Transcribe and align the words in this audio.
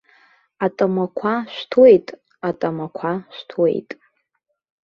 Атамақәа 0.65 1.33
шәҭуеит, 1.53 2.07
атамақәа 2.47 3.11
шәҭуеит. 3.35 3.89